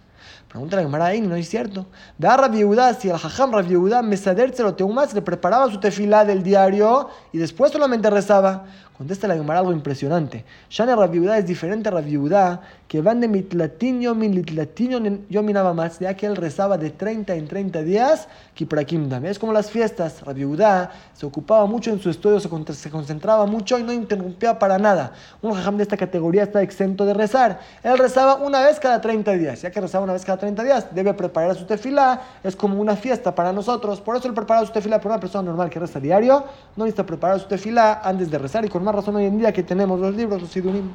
Pregunta 0.49 0.77
la 0.77 0.83
Gemara 0.83 1.07
ahí, 1.07 1.21
no 1.21 1.37
es 1.37 1.49
cierto. 1.49 1.87
Da 2.17 2.37
Rabbi 2.37 2.59
Yehuda, 2.59 2.95
si 2.95 3.11
el 3.11 3.19
Jajam 3.19 3.53
Rabbi 3.53 3.69
Yehuda, 3.69 4.01
Mesader 4.01 4.51
Teumas, 4.51 5.13
le 5.13 5.21
preparaba 5.21 5.71
su 5.71 5.79
tefilá 5.79 6.25
del 6.25 6.43
diario 6.43 7.11
y 7.33 7.39
después 7.39 7.71
solamente 7.71 8.09
rezaba. 8.09 8.65
Contesta 8.99 9.29
la 9.29 9.37
Gemara 9.37 9.61
algo 9.61 9.71
impresionante. 9.71 10.45
Shana 10.69 10.97
Rabbi 10.97 11.19
Yehuda 11.19 11.39
es 11.39 11.47
diferente 11.47 11.89
a 11.89 11.93
Rabbi 11.93 12.11
Yehuda, 12.11 12.63
que 12.89 13.01
van 13.01 13.21
de 13.21 13.29
mitlatin 13.29 14.01
yomin 14.01 14.35
litlatin 14.35 15.25
yomin 15.31 15.57
más, 15.73 16.01
ya 16.01 16.15
que 16.15 16.27
él 16.27 16.35
rezaba 16.35 16.77
de 16.79 16.91
30 16.91 17.37
en 17.37 17.47
30 17.47 17.83
días, 17.83 18.27
kiprakim 18.55 19.09
dame. 19.09 19.31
Es 19.31 19.39
como 19.39 19.53
las 19.53 19.71
fiestas. 19.71 20.23
Rabbi 20.23 20.41
Yehuda 20.41 20.91
se 21.15 21.27
ocupaba 21.27 21.67
mucho 21.67 21.93
en 21.93 22.01
su 22.01 22.11
estudio, 22.11 22.41
se, 22.41 22.91
concentraba 22.91 23.47
mucho 23.47 23.79
y 23.79 23.85
no 23.85 23.93
interrumpía 23.93 24.59
para 24.59 24.79
nada. 24.79 25.13
Un 25.43 25.53
jajam 25.53 25.77
de 25.77 25.85
esta 25.85 25.97
categoría 25.97 26.43
está 26.43 26.61
exento 26.63 27.07
de 27.07 27.15
rezar. 27.15 27.61
Él 27.85 27.99
rezaba 27.99 28.35
una 28.35 28.67
vez 28.67 28.81
cada 28.81 29.01
30 29.01 29.33
días, 29.35 29.63
ya 29.63 29.71
que 29.71 29.81
rezaba 29.81 30.03
una 30.03 30.15
vez 30.15 30.25
cada 30.25 30.38
30 30.39 30.65
días, 30.65 30.87
debe 30.95 31.15
preparar 31.15 31.55
su 31.57 31.65
tefilá, 31.65 32.23
es 32.43 32.57
como 32.57 32.81
una 32.81 32.97
fiesta 32.97 33.35
para 33.35 33.53
nosotros. 33.53 34.01
Por 34.01 34.17
eso 34.17 34.29
el 34.29 34.35
preparar 34.35 34.67
su 34.67 34.73
tefilá 34.73 34.99
para 34.99 35.15
una 35.15 35.21
persona 35.21 35.43
normal 35.45 35.71
que 35.71 35.79
reza 35.79 36.01
diario, 36.01 36.45
no 36.77 36.85
necesita 36.85 37.05
preparar 37.05 37.41
su 37.41 37.47
tefilá 37.47 38.01
antes 38.03 38.31
de 38.31 38.39
rezar 38.39 38.65
y 38.65 38.69
con 38.69 38.85
más 38.85 38.95
razón 38.95 39.17
hoy 39.17 39.27
en 39.27 39.39
día 39.39 39.53
que 39.53 39.63
tenemos 39.63 39.99
los 40.01 40.15
libros, 40.15 40.41
los 40.41 40.51
sidurim. 40.51 40.91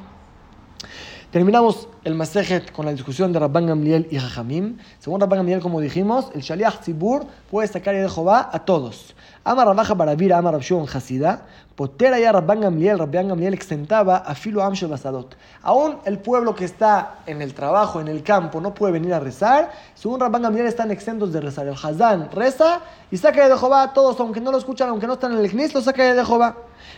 Terminamos 1.30 1.88
el 2.04 2.14
Masejet 2.14 2.70
con 2.70 2.84
la 2.84 2.92
discusión 2.92 3.32
de 3.32 3.38
Rabban 3.38 3.66
Gamliel 3.66 4.06
y 4.10 4.18
Jajamim. 4.18 4.76
Según 4.98 5.20
Rabban 5.20 5.38
Gamliel, 5.38 5.60
como 5.60 5.80
dijimos, 5.80 6.30
el 6.34 6.42
Shaliach 6.42 6.80
Tzibur 6.80 7.24
puede 7.50 7.66
sacar 7.66 7.94
de 7.94 8.08
Jehová 8.08 8.50
a 8.52 8.58
todos. 8.64 9.14
Ama 9.42 9.64
Rabaja 9.64 9.94
Barabira, 9.94 10.38
Ama 10.38 10.52
Rabshon 10.52 10.86
Hasida, 10.86 11.46
Potera 11.74 12.18
ya 12.18 12.30
Rabban 12.32 12.60
Gamliel, 12.60 12.98
Rabban 12.98 13.28
Gamliel 13.28 13.54
extentaba 13.54 14.18
a 14.18 14.34
Filo 14.34 14.62
Amshel 14.62 14.88
Basadot. 14.88 15.36
Aún 15.62 15.96
el 16.04 16.18
pueblo 16.18 16.54
que 16.54 16.64
está 16.64 17.16
en 17.26 17.42
el 17.42 17.52
trabajo, 17.52 18.00
en 18.00 18.08
el 18.08 18.22
campo, 18.22 18.60
no 18.60 18.74
puede 18.74 18.92
venir 18.92 19.12
a 19.12 19.20
rezar. 19.20 19.72
Según 19.94 20.20
Rabban 20.20 20.42
Gamliel 20.42 20.66
están 20.66 20.90
exentos 20.90 21.32
de 21.32 21.40
rezar. 21.40 21.66
El 21.66 21.74
Hazán 21.74 22.30
reza 22.32 22.80
y 23.10 23.16
saca 23.16 23.48
de 23.48 23.58
Jehová 23.58 23.82
a 23.82 23.92
todos, 23.92 24.20
aunque 24.20 24.40
no 24.40 24.52
lo 24.52 24.58
escuchan, 24.58 24.88
aunque 24.88 25.06
no 25.06 25.14
están 25.14 25.32
en 25.32 25.38
el 25.38 25.50
Knis, 25.50 25.74
lo 25.74 25.80
saca 25.80 26.14
de 26.14 26.24
Jehová. 26.24 26.56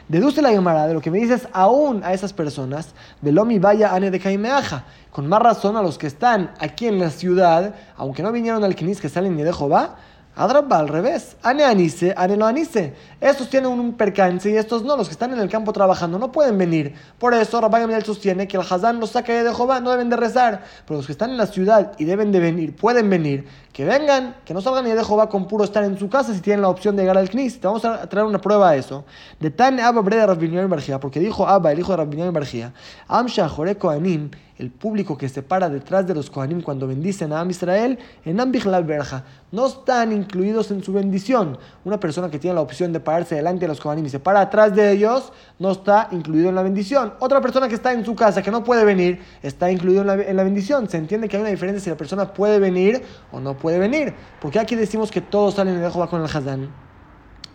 Deduce 0.09 0.43
la 0.43 0.51
Gemara 0.51 0.87
de 0.87 0.95
lo 0.95 1.01
que 1.01 1.11
me 1.11 1.19
dices 1.19 1.49
aún 1.53 2.05
a 2.05 2.13
esas 2.13 2.33
personas, 2.33 2.95
Velomi 3.21 3.59
vaya 3.59 3.95
ane 3.95 4.11
de 4.11 4.21
Caimeaja. 4.21 4.85
Con 5.11 5.29
más 5.29 5.41
razón 5.41 5.77
a 5.77 5.83
los 5.83 5.99
que 5.99 6.07
están 6.07 6.53
aquí 6.59 6.87
en 6.87 6.99
la 6.99 7.11
ciudad, 7.11 7.75
aunque 7.97 8.23
no 8.23 8.33
vinieron 8.33 8.63
al 8.65 8.75
Knis, 8.75 9.01
que 9.01 9.09
salen 9.09 9.37
ni 9.37 9.43
de 9.43 9.53
Jehová, 9.53 9.97
Adraba, 10.37 10.79
al 10.79 10.89
revés. 10.89 11.39
Ane 11.43 11.65
anise, 11.65 12.13
ane 12.15 12.37
no 12.37 12.47
anise. 12.47 12.93
Estos 13.23 13.49
tienen 13.49 13.71
un 13.71 13.95
percance 13.95 14.51
y 14.51 14.57
estos 14.57 14.83
no. 14.83 14.95
Los 14.95 15.09
que 15.09 15.13
están 15.13 15.33
en 15.33 15.39
el 15.39 15.49
campo 15.49 15.73
trabajando 15.73 16.19
no 16.19 16.31
pueden 16.31 16.59
venir. 16.59 16.95
Por 17.19 17.33
eso 17.33 17.59
Rabbi 17.59 17.81
Gamliel 17.81 18.05
sostiene 18.05 18.47
que 18.47 18.59
el 18.59 18.63
Hazán 18.63 19.01
los 19.01 19.11
saca 19.13 19.33
de 19.33 19.55
Jehová, 19.55 19.81
no 19.81 19.91
deben 19.91 20.11
de 20.11 20.17
rezar. 20.17 20.63
Pero 20.87 20.99
los 20.99 21.07
que 21.07 21.13
están 21.13 21.31
en 21.31 21.39
la 21.39 21.47
ciudad 21.47 21.93
y 21.97 22.05
deben 22.05 22.33
de 22.33 22.41
venir, 22.41 22.77
pueden 22.77 23.09
venir. 23.09 23.47
Que 23.73 23.87
vengan, 23.87 24.37
que 24.45 24.53
no 24.53 24.61
salgan 24.61 24.85
ni 24.85 24.91
de 24.91 25.03
Jehová 25.03 25.31
con 25.31 25.49
puro 25.49 25.65
estar 25.65 25.83
en 25.85 25.99
su 25.99 26.11
casa 26.11 26.35
si 26.35 26.41
tienen 26.43 26.61
la 26.61 26.69
opción 26.69 26.97
de 26.97 27.03
llegar 27.05 27.17
al 27.17 27.31
Knis. 27.31 27.59
Te 27.59 27.67
vamos 27.67 27.87
a 27.87 28.07
traer 28.07 28.27
una 28.27 28.39
prueba 28.39 28.69
a 28.69 28.77
eso. 28.77 29.07
De 29.41 29.51
tan 29.51 29.81
Abba 29.81 30.03
Bre 30.03 30.17
de 30.17 30.27
Rabbi 30.27 30.49
Barjía, 30.49 31.01
porque 31.01 31.19
dijo 31.19 31.49
Abba, 31.49 31.73
el 31.73 31.79
hijo 31.79 31.93
de 31.93 31.97
Rabbi 31.97 32.29
Barjía, 32.29 32.75
Amsha 33.09 33.49
Joreko 33.49 33.89
Anim, 33.89 34.31
el 34.59 34.71
público 34.71 35.19
que 35.19 35.29
se 35.29 35.43
para 35.43 35.69
detrás 35.69 36.07
de 36.07 36.15
los 36.15 36.31
Kohanim 36.31 36.63
cuando 36.63 36.87
bendicen 36.87 37.33
a 37.33 37.41
Am 37.41 37.51
Israel, 37.51 37.99
en 38.25 38.41
Ambichlal 38.41 38.85
Berja, 38.85 39.25
no 39.53 39.67
están 39.67 40.13
incluidos 40.13 40.71
en 40.71 40.83
su 40.83 40.93
bendición. 40.93 41.59
Una 41.85 42.01
persona 42.01 42.31
que 42.31 42.39
tiene 42.39 42.55
la 42.55 42.63
opción 42.63 42.93
de 42.93 43.01
pararse 43.01 43.35
delante 43.35 43.61
de 43.63 43.69
los 43.69 43.81
Kohanim 43.81 44.07
y 44.07 44.11
se 44.11 44.19
para 44.19 44.41
atrás 44.41 44.75
de 44.75 44.93
ellos, 44.93 45.33
no 45.59 45.73
está 45.73 46.09
incluido 46.13 46.49
en 46.49 46.55
la 46.55 46.63
bendición. 46.63 47.15
Otra 47.21 47.41
persona 47.41 47.69
que 47.69 47.75
está 47.75 47.93
en 47.93 48.05
su 48.05 48.15
casa, 48.15 48.43
que 48.43 48.51
no 48.51 48.65
puede 48.65 48.85
venir, 48.85 49.21
está 49.43 49.71
incluido 49.71 50.01
en 50.01 50.07
la, 50.07 50.15
en 50.15 50.37
la 50.37 50.45
bendición. 50.45 50.89
Se 50.89 50.97
entiende 50.97 51.29
que 51.29 51.37
hay 51.37 51.43
una 51.43 51.51
diferencia 51.51 51.83
si 51.83 51.91
la 51.91 51.97
persona 51.97 52.33
puede 52.33 52.59
venir 52.59 53.03
o 53.33 53.41
no 53.41 53.57
puede 53.57 53.79
venir. 53.79 54.15
Porque 54.41 54.59
aquí 54.59 54.75
decimos 54.75 55.11
que 55.11 55.21
todos 55.21 55.55
salen 55.55 55.81
de 55.81 55.91
Jehová 55.91 56.09
con 56.09 56.21
el 56.21 56.27
Hazán. 56.27 56.86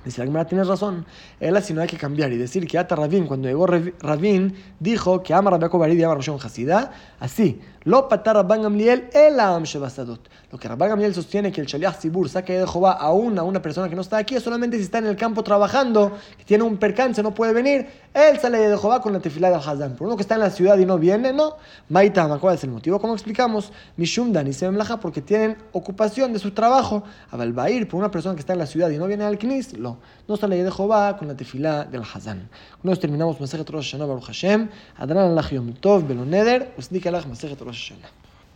Dice 0.03 0.19
la 0.19 0.25
Gemara, 0.25 0.45
tienes 0.45 0.67
razón. 0.67 1.05
Él 1.39 1.55
así 1.55 1.73
no 1.73 1.81
hay 1.81 1.87
que 1.87 1.97
cambiar 1.97 2.31
y 2.31 2.37
decir 2.37 2.65
que 2.67 2.77
Ata 2.77 2.95
Rabin, 2.95 3.27
cuando 3.27 3.47
llegó 3.47 3.67
Rabin, 3.67 4.55
dijo 4.79 5.21
que 5.21 5.33
ama 5.33 5.51
Rabbi 5.51 5.77
Barid 5.77 5.99
y 5.99 6.03
ama 6.03 6.15
Roshon 6.15 6.39
Hasida. 6.41 6.91
Así, 7.19 7.61
lo 7.83 8.07
patar 8.07 8.35
Rabban 8.35 8.61
Gamliel 8.61 9.09
el 9.13 9.39
am 9.39 9.63
shebasadot. 9.63 10.29
Lo 10.51 10.59
que 10.59 10.67
Rabban 10.67 10.89
Gamliel 10.89 11.15
sostiene 11.15 11.51
que 11.51 11.61
el 11.61 11.67
Shaliach 11.67 11.99
Sibur 11.99 12.29
saque 12.29 12.59
de 12.59 12.67
Jehová 12.67 12.91
a 12.91 13.11
una, 13.11 13.41
una 13.41 13.61
persona 13.61 13.89
que 13.89 13.95
no 13.95 14.01
está 14.01 14.17
aquí, 14.17 14.39
solamente 14.39 14.77
si 14.77 14.83
está 14.83 14.99
en 14.99 15.07
el 15.07 15.15
campo 15.15 15.43
trabajando, 15.43 16.11
que 16.37 16.43
tiene 16.43 16.63
un 16.63 16.77
percance, 16.77 17.23
no 17.23 17.33
puede 17.33 17.53
venir, 17.53 17.87
él 18.13 18.37
sale 18.39 18.57
de 18.57 18.77
Jehová 18.77 19.01
con 19.01 19.13
la 19.13 19.19
tefilá 19.19 19.49
del 19.49 19.59
Hazán. 19.59 19.95
Por 19.95 20.07
uno 20.07 20.17
que 20.17 20.23
está 20.23 20.35
en 20.35 20.41
la 20.41 20.49
ciudad 20.49 20.77
y 20.77 20.85
no 20.85 20.99
viene, 20.99 21.31
no. 21.31 21.55
Maitama, 21.87 22.37
¿cuál 22.39 22.55
es 22.55 22.63
el 22.65 22.69
motivo? 22.69 22.99
Como 22.99 23.13
explicamos, 23.13 23.71
Mishum 23.95 24.33
Dan 24.33 24.47
y 24.47 24.53
Semlaja, 24.53 24.99
porque 24.99 25.21
tienen 25.21 25.57
ocupación 25.71 26.33
de 26.33 26.39
su 26.39 26.51
trabajo. 26.51 27.03
Abalbair, 27.31 27.87
por 27.87 27.99
una 27.99 28.11
persona 28.11 28.35
que 28.35 28.41
está 28.41 28.51
en 28.53 28.59
la 28.59 28.65
ciudad 28.65 28.89
y 28.89 28.97
no 28.97 29.07
viene 29.07 29.23
al 29.23 29.37
Knis, 29.39 29.77
lo. 29.77 29.97
No 30.27 30.35
sale 30.35 30.61
de 30.61 30.71
Jehová 30.71 31.17
con 31.17 31.29
la 31.29 31.35
tefilá 31.35 31.85
del. 31.85 32.01
Con 32.01 32.91
esto 32.91 33.01
terminamos 33.01 33.39
Masejet 33.39 33.69
Rosh 33.69 33.91
Hashanah 33.91 34.05
Baruch 34.05 34.25
Hashem. 34.25 34.69
Adran 34.97 35.31
Allah 35.31 35.49
Yom 35.49 35.73
Tov 35.73 36.05
Beloneder. 36.05 36.73
Usnik 36.77 37.07
Allah 37.07 37.23
Masejet 37.25 37.61
Rosh 37.61 37.70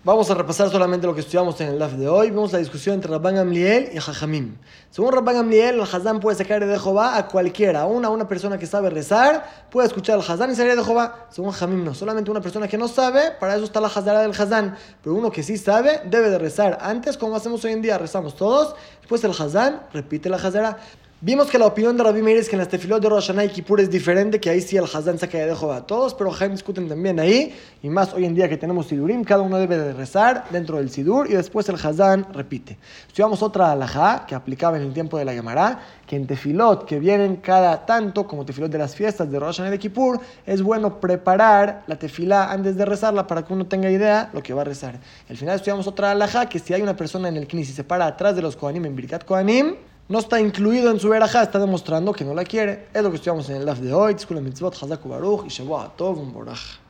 Vamos 0.05 0.29
a 0.29 0.35
repasar 0.35 0.69
solamente 0.69 1.07
lo 1.07 1.15
que 1.15 1.21
estudiamos 1.21 1.59
en 1.61 1.69
el 1.69 1.79
DAF 1.79 1.93
de 1.93 2.07
hoy. 2.07 2.29
Vemos 2.29 2.53
la 2.53 2.59
discusión 2.59 2.93
entre 2.93 3.09
Rabban 3.09 3.33
Gamliel 3.33 3.89
y 3.91 3.97
Jajamim. 3.97 4.55
Según 4.91 5.11
Rabban 5.11 5.33
Gamliel, 5.33 5.73
el 5.73 5.81
Hazán 5.81 6.19
puede 6.19 6.37
sacar 6.37 6.63
de 6.63 6.77
Jehová 6.77 7.17
a 7.17 7.27
cualquiera. 7.27 7.81
A 7.81 7.85
una, 7.87 8.09
una 8.09 8.27
persona 8.27 8.59
que 8.59 8.67
sabe 8.67 8.91
rezar 8.91 9.65
puede 9.71 9.87
escuchar 9.87 10.19
al 10.19 10.21
Hazán 10.21 10.51
y 10.51 10.55
salir 10.55 10.75
de 10.75 10.83
Jehová. 10.83 11.25
Según 11.31 11.49
Jamim, 11.49 11.83
no. 11.83 11.95
Solamente 11.95 12.29
una 12.29 12.39
persona 12.39 12.67
que 12.67 12.77
no 12.77 12.87
sabe, 12.87 13.31
para 13.39 13.55
eso 13.55 13.65
está 13.65 13.81
la 13.81 13.87
Hazara 13.87 14.21
del 14.21 14.29
Hazán. 14.29 14.77
Pero 15.01 15.15
uno 15.15 15.31
que 15.31 15.41
sí 15.41 15.57
sabe, 15.57 16.01
debe 16.05 16.29
de 16.29 16.37
rezar 16.37 16.77
antes, 16.81 17.17
como 17.17 17.35
hacemos 17.35 17.65
hoy 17.65 17.71
en 17.71 17.81
día. 17.81 17.97
Rezamos 17.97 18.35
todos. 18.35 18.75
Después 18.99 19.23
el 19.23 19.31
Hazán 19.31 19.87
repite 19.91 20.29
la 20.29 20.37
Hazara. 20.37 20.77
Vimos 21.21 21.49
que 21.49 21.57
la 21.57 21.65
opinión 21.65 21.95
de 21.95 22.03
Rabbi 22.03 22.21
Meir 22.21 22.39
es 22.39 22.49
que 22.49 22.55
en 22.55 22.59
las 22.59 22.67
tefilot 22.67 23.01
de 23.01 23.07
Rosh 23.07 23.27
Hashanah 23.27 23.45
y 23.45 23.49
Kippur 23.49 23.79
es 23.79 23.89
diferente, 23.89 24.37
que 24.37 24.49
ahí 24.49 24.59
sí 24.59 24.75
el 24.75 24.83
Hazán 24.83 25.17
saca 25.17 25.37
de 25.37 25.55
Jehová 25.55 25.77
a 25.77 25.87
todos, 25.87 26.13
pero 26.13 26.29
Jaime 26.29 26.55
discuten 26.55 26.89
también 26.89 27.21
ahí, 27.21 27.55
y 27.81 27.87
más 27.87 28.13
hoy 28.13 28.25
en 28.25 28.35
día 28.35 28.49
que 28.49 28.57
tenemos 28.57 28.87
Sidurim, 28.87 29.23
cada 29.23 29.41
uno 29.41 29.57
debe 29.57 29.77
de 29.77 29.93
rezar 29.93 30.43
dentro 30.51 30.75
del 30.75 30.89
Sidur 30.89 31.31
y 31.31 31.35
después 31.35 31.69
el 31.69 31.75
Hazán 31.75 32.33
repite. 32.33 32.77
Estudiamos 33.07 33.41
otra 33.41 33.71
alajá 33.71 34.25
que 34.27 34.35
aplicaba 34.35 34.75
en 34.75 34.83
el 34.83 34.93
tiempo 34.93 35.17
de 35.17 35.23
la 35.23 35.31
Gemara, 35.31 35.79
que 36.05 36.17
en 36.17 36.27
tefilot 36.27 36.85
que 36.85 36.99
vienen 36.99 37.37
cada 37.37 37.85
tanto, 37.85 38.27
como 38.27 38.45
tefilot 38.45 38.69
de 38.69 38.77
las 38.77 38.93
fiestas 38.93 39.31
de 39.31 39.39
Rosh 39.39 39.55
Hashanah 39.55 39.69
y 39.69 39.71
de 39.71 39.79
Kippur, 39.79 40.19
es 40.45 40.61
bueno 40.61 40.99
preparar 40.99 41.83
la 41.87 41.97
tefilá 41.97 42.51
antes 42.51 42.75
de 42.75 42.83
rezarla 42.83 43.25
para 43.25 43.45
que 43.45 43.53
uno 43.53 43.65
tenga 43.67 43.89
idea 43.89 44.29
lo 44.33 44.43
que 44.43 44.53
va 44.53 44.63
a 44.63 44.65
rezar. 44.65 44.99
Al 45.29 45.37
final 45.37 45.55
estudiamos 45.55 45.87
otra 45.87 46.11
alajá 46.11 46.49
que 46.49 46.59
si 46.59 46.73
hay 46.73 46.81
una 46.81 46.97
persona 46.97 47.29
en 47.29 47.37
el 47.37 47.47
Knis 47.47 47.69
y 47.69 47.73
se 47.73 47.85
para 47.85 48.05
atrás 48.05 48.35
de 48.35 48.41
los 48.41 48.57
Kohanim 48.57 48.85
en 48.85 48.97
Birkat 48.97 49.23
Kohanim, 49.23 49.75
no 50.07 50.19
está 50.19 50.39
incluido 50.39 50.91
en 50.91 50.99
su 50.99 51.09
verajá, 51.09 51.43
está 51.43 51.57
demostrando 51.59 52.13
que 52.13 52.23
no 52.23 52.33
la 52.33 52.43
quiere. 52.43 52.87
Es 52.93 53.01
lo 53.01 53.09
que 53.09 53.15
estudiamos 53.15 53.49
en 53.49 53.57
el 53.57 53.65
live 53.65 53.81
de 53.81 53.93
hoy. 53.93 54.15
Tzkula 54.15 54.41
mitzvot, 54.41 54.75
chazak 54.75 55.03
baruch, 55.03 55.45
y 55.45 55.49
shavua 55.49 55.91
tov, 55.95 56.19
un 56.19 56.31
boraj. 56.31 56.84